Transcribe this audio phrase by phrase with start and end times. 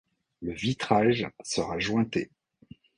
[0.41, 2.31] Le vitrage sera jointé.